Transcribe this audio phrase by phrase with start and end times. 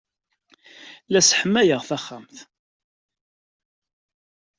[1.11, 2.37] La sseḥmayeɣ taxxamt.